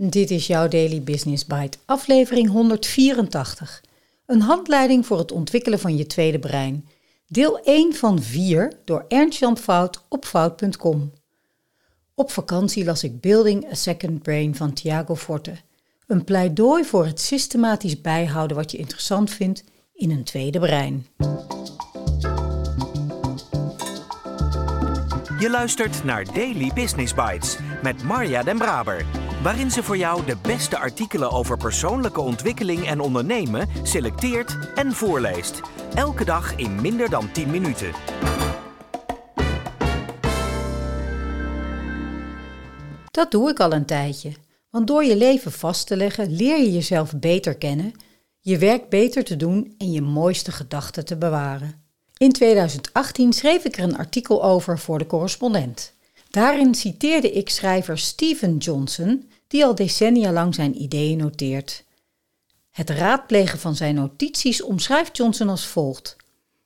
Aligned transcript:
Dit 0.00 0.30
is 0.30 0.46
jouw 0.46 0.68
Daily 0.68 1.02
Business 1.02 1.46
Bite, 1.46 1.78
aflevering 1.84 2.48
184. 2.48 3.82
Een 4.26 4.40
handleiding 4.40 5.06
voor 5.06 5.18
het 5.18 5.32
ontwikkelen 5.32 5.78
van 5.78 5.96
je 5.96 6.06
tweede 6.06 6.38
brein. 6.38 6.88
Deel 7.26 7.60
1 7.60 7.94
van 7.94 8.22
4 8.22 8.72
door 8.84 9.04
Ernst-Jan 9.08 9.58
Fout 9.58 10.04
op 10.08 10.24
fout.com. 10.24 11.12
Op 12.14 12.30
vakantie 12.30 12.84
las 12.84 13.04
ik 13.04 13.20
Building 13.20 13.70
a 13.70 13.74
Second 13.74 14.22
Brain 14.22 14.54
van 14.54 14.72
Thiago 14.72 15.16
Forte. 15.16 15.56
Een 16.06 16.24
pleidooi 16.24 16.84
voor 16.84 17.06
het 17.06 17.20
systematisch 17.20 18.00
bijhouden 18.00 18.56
wat 18.56 18.70
je 18.70 18.78
interessant 18.78 19.30
vindt 19.30 19.64
in 19.94 20.10
een 20.10 20.24
tweede 20.24 20.58
brein. 20.58 21.06
Je 25.38 25.48
luistert 25.50 26.04
naar 26.04 26.24
Daily 26.24 26.70
Business 26.74 27.14
Bites 27.14 27.56
met 27.82 28.02
Marja 28.02 28.42
Den 28.42 28.58
Braber 28.58 29.27
waarin 29.42 29.70
ze 29.70 29.82
voor 29.82 29.96
jou 29.96 30.24
de 30.24 30.36
beste 30.42 30.78
artikelen 30.78 31.30
over 31.30 31.56
persoonlijke 31.56 32.20
ontwikkeling 32.20 32.86
en 32.86 33.00
ondernemen 33.00 33.68
selecteert 33.82 34.58
en 34.74 34.92
voorleest. 34.92 35.60
Elke 35.94 36.24
dag 36.24 36.56
in 36.56 36.80
minder 36.80 37.10
dan 37.10 37.32
10 37.32 37.50
minuten. 37.50 37.92
Dat 43.10 43.30
doe 43.30 43.50
ik 43.50 43.60
al 43.60 43.72
een 43.72 43.86
tijdje. 43.86 44.32
Want 44.70 44.86
door 44.86 45.04
je 45.04 45.16
leven 45.16 45.52
vast 45.52 45.86
te 45.86 45.96
leggen 45.96 46.30
leer 46.30 46.58
je 46.58 46.72
jezelf 46.72 47.18
beter 47.18 47.56
kennen, 47.56 47.92
je 48.40 48.58
werk 48.58 48.88
beter 48.88 49.24
te 49.24 49.36
doen 49.36 49.74
en 49.78 49.92
je 49.92 50.02
mooiste 50.02 50.52
gedachten 50.52 51.04
te 51.04 51.16
bewaren. 51.16 51.82
In 52.16 52.32
2018 52.32 53.32
schreef 53.32 53.64
ik 53.64 53.76
er 53.76 53.82
een 53.82 53.98
artikel 53.98 54.44
over 54.44 54.78
voor 54.78 54.98
de 54.98 55.06
correspondent. 55.06 55.96
Daarin 56.38 56.74
citeerde 56.74 57.30
ik 57.30 57.48
schrijver 57.48 57.98
Steven 57.98 58.56
Johnson, 58.56 59.30
die 59.46 59.64
al 59.64 59.74
decennia 59.74 60.32
lang 60.32 60.54
zijn 60.54 60.82
ideeën 60.82 61.18
noteert. 61.18 61.84
Het 62.70 62.90
raadplegen 62.90 63.58
van 63.58 63.76
zijn 63.76 63.94
notities 63.94 64.62
omschrijft 64.62 65.16
Johnson 65.16 65.48
als 65.48 65.66
volgt. 65.66 66.16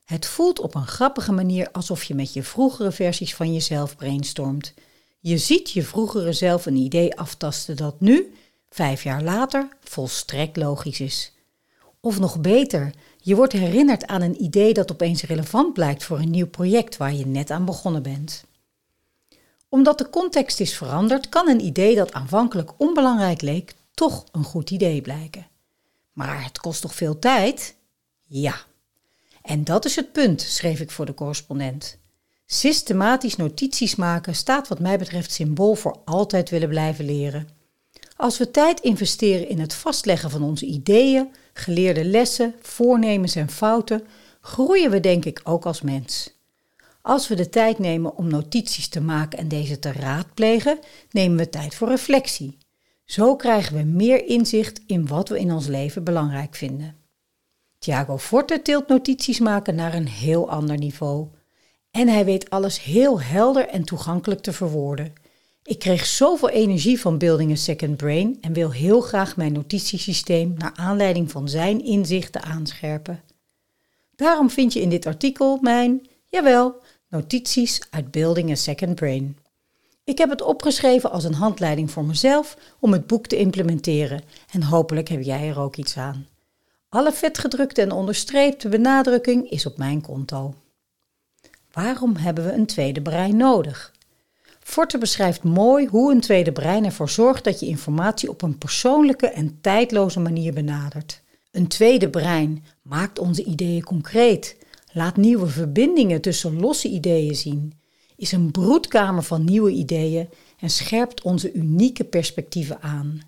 Het 0.05 0.27
voelt 0.27 0.61
op 0.61 0.75
een 0.75 0.87
grappige 0.87 1.33
manier 1.33 1.69
alsof 1.71 2.05
je 2.05 2.15
met 2.15 2.33
je 2.33 2.43
vroegere 2.43 2.93
versies 2.93 3.35
van 3.35 3.53
jezelf 3.53 3.97
brainstormt. 3.97 4.75
Je 5.21 5.39
ziet 5.39 5.71
je 5.71 5.83
vroegere 5.83 6.33
zelf 6.33 6.67
een 6.67 6.77
idee 6.77 7.17
aftasten 7.17 7.77
dat 7.77 8.01
nu, 8.01 8.35
vijf 8.71 9.03
jaar 9.03 9.23
later, 9.23 9.69
volstrekt 9.81 10.57
logisch 10.57 11.01
is. 11.01 11.33
Of 12.01 12.19
nog 12.19 12.41
beter, 12.41 12.95
je 13.19 13.35
wordt 13.35 13.53
herinnerd 13.53 14.07
aan 14.07 14.23
een 14.23 14.43
idee 14.43 14.73
dat 14.73 14.93
opeens 14.93 15.23
relevant 15.23 15.73
blijkt 15.73 16.05
voor 16.05 16.19
een 16.19 16.31
nieuw 16.31 16.49
project 16.49 16.97
waar 16.97 17.15
je 17.15 17.27
net 17.27 17.51
aan 17.51 17.65
begonnen 17.65 18.03
bent 18.03 18.45
omdat 19.73 19.99
de 19.99 20.11
context 20.11 20.61
is 20.61 20.77
veranderd, 20.77 21.29
kan 21.29 21.49
een 21.49 21.65
idee 21.65 21.95
dat 21.95 22.13
aanvankelijk 22.13 22.71
onbelangrijk 22.77 23.41
leek, 23.41 23.75
toch 23.95 24.25
een 24.33 24.45
goed 24.45 24.71
idee 24.71 25.01
blijken. 25.01 25.47
Maar 26.13 26.45
het 26.45 26.59
kost 26.59 26.81
toch 26.81 26.95
veel 26.95 27.19
tijd? 27.19 27.75
Ja. 28.27 28.55
En 29.43 29.65
dat 29.65 29.85
is 29.85 29.97
het 29.97 30.13
punt, 30.13 30.41
schreef 30.41 30.81
ik 30.81 30.91
voor 30.91 31.07
de 31.07 31.15
correspondent. 31.15 31.99
Systematisch 32.47 33.37
notities 33.37 33.95
maken 33.95 34.35
staat 34.35 34.69
wat 34.69 34.79
mij 34.79 34.99
betreft 34.99 35.33
symbool 35.33 35.75
voor 35.75 36.01
altijd 36.05 36.51
willen 36.51 36.69
blijven 36.69 37.05
leren. 37.05 37.49
Als 38.17 38.39
we 38.39 38.51
tijd 38.51 38.81
investeren 38.81 39.49
in 39.49 39.61
het 39.61 39.75
vastleggen 39.75 40.31
van 40.31 40.43
onze 40.43 40.67
ideeën, 40.67 41.35
geleerde 41.53 42.05
lessen, 42.05 42.55
voornemens 42.63 43.35
en 43.35 43.51
fouten, 43.51 44.07
groeien 44.41 44.91
we 44.91 45.01
denk 45.01 45.25
ik 45.25 45.41
ook 45.45 45.67
als 45.67 45.83
mens. 45.83 46.31
Als 47.03 47.29
we 47.29 47.35
de 47.35 47.49
tijd 47.49 47.79
nemen 47.79 48.17
om 48.17 48.29
notities 48.29 48.89
te 48.89 49.01
maken 49.01 49.39
en 49.39 49.49
deze 49.49 49.79
te 49.79 49.93
raadplegen, 49.93 50.79
nemen 51.11 51.37
we 51.37 51.49
tijd 51.49 51.75
voor 51.75 51.89
reflectie. 51.89 52.59
Zo 53.05 53.37
krijgen 53.37 53.77
we 53.77 53.83
meer 53.83 54.27
inzicht 54.27 54.81
in 54.87 55.07
wat 55.07 55.29
we 55.29 55.39
in 55.39 55.53
ons 55.53 55.67
leven 55.67 56.05
belangrijk 56.05 56.55
vinden. 56.55 56.97
Thiago 57.79 58.19
Forte 58.19 58.63
tilt 58.63 58.89
notities 58.89 59.39
maken 59.39 59.75
naar 59.75 59.95
een 59.95 60.09
heel 60.09 60.51
ander 60.51 60.79
niveau. 60.79 61.29
En 61.91 62.09
hij 62.09 62.25
weet 62.25 62.51
alles 62.51 62.83
heel 62.83 63.21
helder 63.21 63.69
en 63.69 63.85
toegankelijk 63.85 64.41
te 64.41 64.53
verwoorden. 64.53 65.13
Ik 65.63 65.79
kreeg 65.79 66.07
zoveel 66.07 66.49
energie 66.49 67.01
van 67.01 67.19
Building 67.19 67.53
a 67.53 67.55
Second 67.55 67.97
Brain 67.97 68.39
en 68.41 68.53
wil 68.53 68.71
heel 68.71 69.01
graag 69.01 69.37
mijn 69.37 69.53
notitiesysteem 69.53 70.55
naar 70.59 70.73
aanleiding 70.75 71.31
van 71.31 71.49
zijn 71.49 71.85
inzichten 71.85 72.43
aanscherpen. 72.43 73.23
Daarom 74.17 74.51
vind 74.51 74.73
je 74.73 74.81
in 74.81 74.89
dit 74.89 75.07
artikel 75.07 75.59
mijn, 75.61 76.09
jawel, 76.29 76.82
Notities 77.13 77.81
uit 77.91 78.11
Building 78.11 78.51
a 78.51 78.55
Second 78.55 78.95
Brain. 78.95 79.39
Ik 80.05 80.19
heb 80.19 80.31
het 80.31 80.43
opgeschreven 80.43 81.11
als 81.11 81.25
een 81.25 81.35
handleiding 81.35 81.91
voor 81.91 82.05
mezelf 82.05 82.57
om 82.79 82.93
het 82.93 83.07
boek 83.07 83.27
te 83.27 83.37
implementeren 83.37 84.23
en 84.51 84.63
hopelijk 84.63 85.09
heb 85.09 85.23
jij 85.23 85.49
er 85.49 85.59
ook 85.59 85.77
iets 85.77 85.97
aan. 85.97 86.27
Alle 86.89 87.13
vetgedrukte 87.13 87.83
en 87.83 87.93
onderstreepte 87.93 88.69
benadrukking 88.69 89.51
is 89.51 89.67
op 89.67 89.77
mijn 89.77 90.01
konto. 90.01 90.55
Waarom 91.73 92.17
hebben 92.17 92.45
we 92.45 92.53
een 92.53 92.67
tweede 92.67 93.03
brein 93.03 93.37
nodig? 93.37 93.93
Forte 94.61 94.99
beschrijft 94.99 95.43
mooi 95.43 95.87
hoe 95.87 96.13
een 96.13 96.21
tweede 96.21 96.53
brein 96.53 96.85
ervoor 96.85 97.11
zorgt 97.11 97.45
dat 97.45 97.61
je 97.61 97.67
informatie 97.67 98.29
op 98.29 98.43
een 98.43 98.59
persoonlijke 98.59 99.29
en 99.29 99.59
tijdloze 99.61 100.21
manier 100.21 100.53
benadert. 100.53 101.23
Een 101.51 101.69
tweede 101.69 102.11
brein 102.11 102.65
maakt 102.83 103.19
onze 103.19 103.45
ideeën 103.45 103.83
concreet, 103.83 104.57
laat 104.93 105.17
nieuwe 105.17 105.47
verbindingen 105.47 106.21
tussen 106.21 106.61
losse 106.61 106.89
ideeën 106.89 107.37
zien, 107.37 107.73
is 108.17 108.33
een 108.33 108.51
broedkamer 108.51 109.23
van 109.23 109.45
nieuwe 109.45 109.71
ideeën 109.71 110.29
en 110.59 110.71
scherpt 110.71 111.23
onze 111.23 111.53
unieke 111.53 112.05
perspectieven 112.05 112.83
aan. 112.83 113.21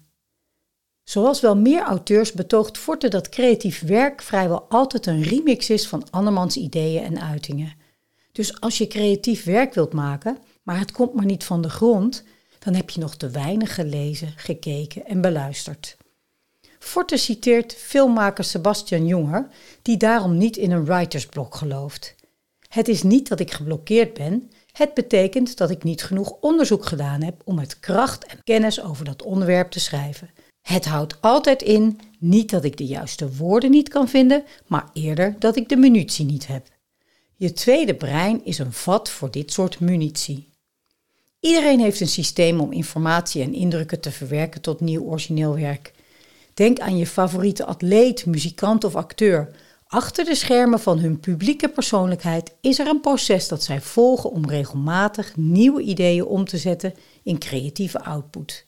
Zoals 1.04 1.40
wel 1.40 1.56
meer 1.56 1.82
auteurs 1.82 2.32
betoogt 2.32 2.78
Forte 2.78 3.08
dat 3.08 3.28
creatief 3.28 3.80
werk 3.80 4.22
vrijwel 4.22 4.66
altijd 4.68 5.06
een 5.06 5.22
remix 5.22 5.70
is 5.70 5.88
van 5.88 6.10
andermans 6.10 6.56
ideeën 6.56 7.02
en 7.02 7.20
uitingen. 7.20 7.72
Dus 8.32 8.60
als 8.60 8.78
je 8.78 8.86
creatief 8.86 9.44
werk 9.44 9.74
wilt 9.74 9.92
maken, 9.92 10.38
maar 10.62 10.78
het 10.78 10.92
komt 10.92 11.14
maar 11.14 11.24
niet 11.24 11.44
van 11.44 11.62
de 11.62 11.70
grond, 11.70 12.24
dan 12.58 12.74
heb 12.74 12.90
je 12.90 13.00
nog 13.00 13.16
te 13.16 13.30
weinig 13.30 13.74
gelezen, 13.74 14.32
gekeken 14.36 15.06
en 15.06 15.20
beluisterd. 15.20 15.96
Forte 16.84 17.16
citeert 17.16 17.74
filmmaker 17.74 18.44
Sebastian 18.44 19.06
Jonger, 19.06 19.48
die 19.82 19.96
daarom 19.96 20.36
niet 20.36 20.56
in 20.56 20.70
een 20.70 20.84
writersblok 20.84 21.54
gelooft. 21.54 22.14
Het 22.68 22.88
is 22.88 23.02
niet 23.02 23.28
dat 23.28 23.40
ik 23.40 23.50
geblokkeerd 23.52 24.14
ben, 24.14 24.50
het 24.72 24.94
betekent 24.94 25.56
dat 25.56 25.70
ik 25.70 25.82
niet 25.82 26.02
genoeg 26.02 26.36
onderzoek 26.40 26.86
gedaan 26.86 27.22
heb 27.22 27.42
om 27.44 27.54
met 27.54 27.80
kracht 27.80 28.26
en 28.26 28.42
kennis 28.44 28.82
over 28.82 29.04
dat 29.04 29.22
onderwerp 29.22 29.70
te 29.70 29.80
schrijven. 29.80 30.30
Het 30.62 30.84
houdt 30.84 31.20
altijd 31.20 31.62
in 31.62 32.00
niet 32.18 32.50
dat 32.50 32.64
ik 32.64 32.76
de 32.76 32.86
juiste 32.86 33.36
woorden 33.36 33.70
niet 33.70 33.88
kan 33.88 34.08
vinden, 34.08 34.44
maar 34.66 34.88
eerder 34.92 35.36
dat 35.38 35.56
ik 35.56 35.68
de 35.68 35.76
munitie 35.76 36.24
niet 36.24 36.46
heb. 36.46 36.66
Je 37.36 37.52
tweede 37.52 37.94
brein 37.94 38.44
is 38.44 38.58
een 38.58 38.72
vat 38.72 39.10
voor 39.10 39.30
dit 39.30 39.52
soort 39.52 39.80
munitie. 39.80 40.48
Iedereen 41.40 41.80
heeft 41.80 42.00
een 42.00 42.08
systeem 42.08 42.60
om 42.60 42.72
informatie 42.72 43.42
en 43.42 43.54
indrukken 43.54 44.00
te 44.00 44.10
verwerken 44.10 44.60
tot 44.60 44.80
nieuw 44.80 45.02
origineel 45.02 45.54
werk. 45.54 45.93
Denk 46.54 46.80
aan 46.80 46.96
je 46.96 47.06
favoriete 47.06 47.64
atleet, 47.64 48.26
muzikant 48.26 48.84
of 48.84 48.96
acteur. 48.96 49.50
Achter 49.86 50.24
de 50.24 50.34
schermen 50.34 50.80
van 50.80 50.98
hun 50.98 51.20
publieke 51.20 51.68
persoonlijkheid 51.68 52.54
is 52.60 52.78
er 52.78 52.86
een 52.86 53.00
proces 53.00 53.48
dat 53.48 53.62
zij 53.62 53.80
volgen 53.80 54.30
om 54.30 54.48
regelmatig 54.48 55.36
nieuwe 55.36 55.82
ideeën 55.82 56.24
om 56.24 56.44
te 56.44 56.58
zetten 56.58 56.94
in 57.22 57.38
creatieve 57.38 58.04
output. 58.04 58.66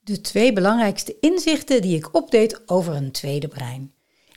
De 0.00 0.20
twee 0.20 0.52
belangrijkste 0.52 1.16
inzichten 1.20 1.82
die 1.82 1.96
ik 1.96 2.14
opdeed 2.14 2.68
over 2.68 2.94
een 2.94 3.10
tweede 3.10 3.48
brein. 3.48 3.92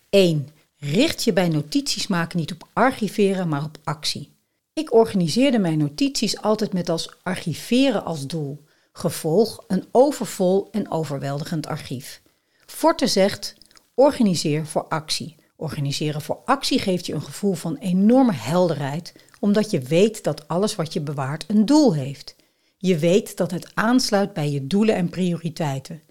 1. 0.09 0.49
Richt 0.77 1.23
je 1.23 1.33
bij 1.33 1.49
notities 1.49 2.07
maken 2.07 2.39
niet 2.39 2.51
op 2.51 2.67
archiveren, 2.73 3.47
maar 3.47 3.63
op 3.63 3.77
actie. 3.83 4.33
Ik 4.73 4.93
organiseerde 4.93 5.59
mijn 5.59 5.77
notities 5.77 6.41
altijd 6.41 6.73
met 6.73 6.89
als 6.89 7.15
archiveren 7.23 8.05
als 8.05 8.27
doel. 8.27 8.63
Gevolg 8.91 9.63
een 9.67 9.85
overvol 9.91 10.67
en 10.71 10.91
overweldigend 10.91 11.67
archief. 11.67 12.21
Forte 12.65 13.07
zegt: 13.07 13.55
organiseer 13.93 14.65
voor 14.65 14.87
actie. 14.87 15.35
Organiseren 15.55 16.21
voor 16.21 16.41
actie 16.45 16.79
geeft 16.79 17.05
je 17.05 17.13
een 17.13 17.21
gevoel 17.21 17.53
van 17.53 17.75
enorme 17.75 18.33
helderheid, 18.33 19.13
omdat 19.39 19.71
je 19.71 19.79
weet 19.79 20.23
dat 20.23 20.47
alles 20.47 20.75
wat 20.75 20.93
je 20.93 21.01
bewaart 21.01 21.45
een 21.47 21.65
doel 21.65 21.93
heeft. 21.93 22.35
Je 22.77 22.97
weet 22.97 23.37
dat 23.37 23.51
het 23.51 23.71
aansluit 23.73 24.33
bij 24.33 24.51
je 24.51 24.67
doelen 24.67 24.95
en 24.95 25.09
prioriteiten. 25.09 26.01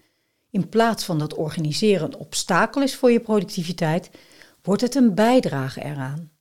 In 0.49 0.69
plaats 0.69 1.03
van 1.03 1.19
dat 1.19 1.33
organiseren 1.33 2.07
een 2.07 2.19
obstakel 2.19 2.81
is 2.81 2.95
voor 2.95 3.11
je 3.11 3.19
productiviteit, 3.19 4.09
wordt 4.63 4.81
het 4.81 4.95
een 4.95 5.15
bijdrage 5.15 5.83
eraan. 5.83 6.31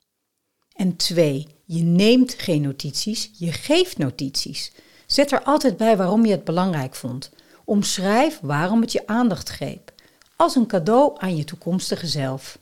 En 0.72 0.96
twee, 0.96 1.46
je 1.64 1.82
neemt 1.82 2.34
geen 2.34 2.62
notities, 2.62 3.30
je 3.38 3.52
geeft 3.52 3.98
notities. 3.98 4.72
Zet 5.10 5.32
er 5.32 5.42
altijd 5.42 5.76
bij 5.76 5.96
waarom 5.96 6.24
je 6.24 6.30
het 6.30 6.44
belangrijk 6.44 6.94
vond. 6.94 7.30
Omschrijf 7.64 8.38
waarom 8.42 8.80
het 8.80 8.92
je 8.92 9.06
aandacht 9.06 9.48
greep. 9.48 9.92
Als 10.36 10.54
een 10.54 10.66
cadeau 10.66 11.14
aan 11.18 11.36
je 11.36 11.44
toekomstige 11.44 12.06
zelf. 12.06 12.58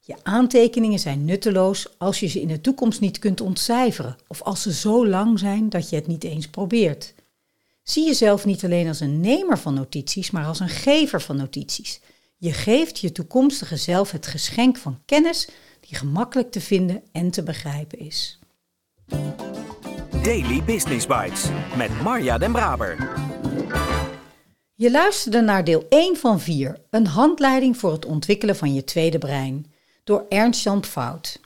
Je 0.00 0.14
aantekeningen 0.22 0.98
zijn 0.98 1.24
nutteloos 1.24 1.88
als 1.98 2.20
je 2.20 2.26
ze 2.26 2.40
in 2.40 2.48
de 2.48 2.60
toekomst 2.60 3.00
niet 3.00 3.18
kunt 3.18 3.40
ontcijferen 3.40 4.16
of 4.26 4.42
als 4.42 4.62
ze 4.62 4.72
zo 4.72 5.06
lang 5.06 5.38
zijn 5.38 5.68
dat 5.68 5.90
je 5.90 5.96
het 5.96 6.06
niet 6.06 6.24
eens 6.24 6.48
probeert. 6.48 7.14
Zie 7.82 8.06
jezelf 8.06 8.44
niet 8.44 8.64
alleen 8.64 8.88
als 8.88 9.00
een 9.00 9.20
nemer 9.20 9.58
van 9.58 9.74
notities, 9.74 10.30
maar 10.30 10.46
als 10.46 10.60
een 10.60 10.68
gever 10.68 11.22
van 11.22 11.36
notities. 11.36 12.00
Je 12.36 12.52
geeft 12.52 12.98
je 12.98 13.12
toekomstige 13.12 13.76
zelf 13.76 14.10
het 14.10 14.26
geschenk 14.26 14.76
van 14.76 14.98
kennis 15.04 15.48
die 15.80 15.98
gemakkelijk 15.98 16.50
te 16.50 16.60
vinden 16.60 17.02
en 17.12 17.30
te 17.30 17.42
begrijpen 17.42 17.98
is. 17.98 18.38
Daily 20.26 20.62
Business 20.62 21.06
Bites 21.06 21.44
met 21.76 22.02
Marja 22.02 22.38
Den 22.38 22.52
Braber. 22.52 22.96
Je 24.74 24.90
luisterde 24.90 25.40
naar 25.40 25.64
deel 25.64 25.86
1 25.88 26.16
van 26.16 26.40
4, 26.40 26.80
een 26.90 27.06
handleiding 27.06 27.76
voor 27.76 27.92
het 27.92 28.04
ontwikkelen 28.04 28.56
van 28.56 28.74
je 28.74 28.84
tweede 28.84 29.18
brein, 29.18 29.72
door 30.04 30.26
Ernst 30.28 30.62
Jan 30.62 30.84
Fout. 30.84 31.40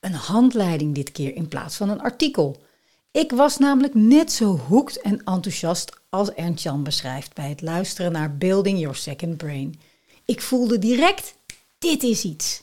Een 0.00 0.12
handleiding 0.12 0.94
dit 0.94 1.12
keer 1.12 1.34
in 1.34 1.48
plaats 1.48 1.76
van 1.76 1.88
een 1.88 2.00
artikel. 2.00 2.62
Ik 3.10 3.32
was 3.32 3.58
namelijk 3.58 3.94
net 3.94 4.32
zo 4.32 4.56
hoekt 4.56 5.00
en 5.00 5.24
enthousiast 5.24 6.00
als 6.08 6.32
Ernst 6.34 6.62
Jan 6.62 6.82
beschrijft 6.82 7.34
bij 7.34 7.48
het 7.48 7.62
luisteren 7.62 8.12
naar 8.12 8.36
Building 8.36 8.78
Your 8.78 8.96
Second 8.96 9.36
Brain. 9.36 9.80
Ik 10.24 10.40
voelde 10.40 10.78
direct, 10.78 11.34
dit 11.78 12.02
is 12.02 12.24
iets. 12.24 12.62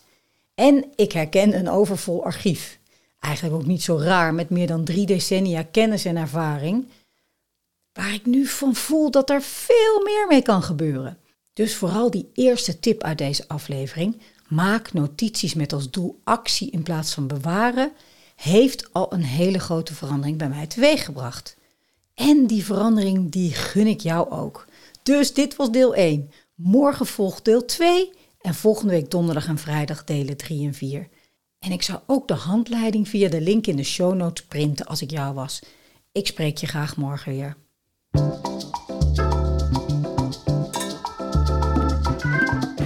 En 0.56 0.85
ik 0.95 1.12
herken 1.12 1.57
een 1.57 1.69
overvol 1.69 2.24
archief. 2.24 2.76
Eigenlijk 3.19 3.56
ook 3.56 3.66
niet 3.66 3.84
zo 3.84 3.98
raar 3.98 4.34
met 4.34 4.50
meer 4.50 4.68
dan 4.68 4.84
drie 4.84 5.06
decennia 5.06 5.64
kennis 5.64 6.06
en 6.06 6.18
ervaring. 6.18 6.88
Waar 7.94 8.14
ik 8.14 8.25
nu 8.25 8.46
van 8.46 8.75
voel 8.75 9.12
dat 9.12 9.30
er 9.30 9.42
veel 9.42 10.04
meer 10.04 10.25
mee 10.30 10.42
kan 10.42 10.64
gebeuren. 10.64 11.18
Dus 11.54 11.75
vooral 11.75 12.12
die 12.12 12.30
eerste 12.34 12.80
tip 12.80 13.04
uit 13.04 13.18
deze 13.18 13.48
aflevering. 13.48 14.22
Maak 14.48 14.94
notities 14.94 15.54
met 15.54 15.74
als 15.74 15.90
doel 15.90 16.19
actie 16.24 16.72
in 16.72 16.84
plaats 16.84 17.14
van 17.14 17.28
bewaren. 17.28 17.92
Heeft 18.36 18.94
al 18.94 19.14
een 19.14 19.24
hele 19.24 19.60
grote 19.60 19.94
verandering 19.94 20.38
bij 20.38 20.50
mij 20.50 20.68
teweeggebracht. 20.68 21.58
En 22.13 22.48
die 22.48 22.66
verandering 22.66 23.31
die 23.31 23.54
gun 23.54 23.88
ik 23.88 24.02
jou 24.02 24.31
ook. 24.31 24.66
Dus 25.04 25.34
dit 25.34 25.56
was 25.56 25.72
deel 25.72 25.96
1. 25.96 26.31
Morgen 26.56 27.06
volgt 27.06 27.46
deel 27.46 27.66
2 27.66 28.12
en 28.42 28.56
volgende 28.56 28.94
week 28.94 29.12
donderdag 29.12 29.48
en 29.48 29.58
vrijdag 29.58 30.04
delen 30.04 30.38
3 30.38 30.68
en 30.68 30.74
4. 30.74 31.08
En 31.68 31.74
ik 31.74 31.81
zou 31.81 32.00
ook 32.06 32.28
de 32.28 32.34
handleiding 32.34 33.08
via 33.08 33.30
de 33.30 33.42
link 33.42 33.68
in 33.68 33.75
de 33.75 33.84
show 33.84 34.16
notes 34.16 34.46
printen 34.46 34.86
als 34.86 35.02
ik 35.02 35.12
jou 35.12 35.34
was. 35.34 35.64
Ik 36.12 36.28
spreek 36.28 36.58
je 36.58 36.68
graag 36.68 36.98
morgen 36.98 37.31
weer. 37.31 37.56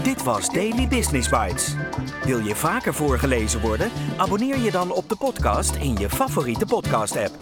Dit 0.03 0.23
was 0.23 0.53
Daily 0.53 0.87
Business 0.87 1.29
Bites. 1.29 1.75
Wil 2.23 2.39
je 2.39 2.55
vaker 2.55 2.93
voorgelezen 2.93 3.61
worden? 3.61 3.91
Abonneer 4.17 4.59
je 4.59 4.71
dan 4.71 4.91
op 4.91 5.09
de 5.09 5.15
podcast 5.15 5.75
in 5.75 5.95
je 5.95 6.09
favoriete 6.09 6.65
podcast-app. 6.65 7.37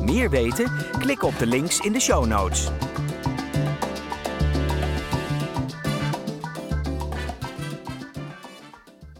Meer 0.00 0.30
weten? 0.30 0.72
Klik 0.98 1.22
op 1.22 1.38
de 1.38 1.46
links 1.46 1.78
in 1.78 1.92
de 1.92 2.00
show 2.00 2.26
notes. 2.26 2.68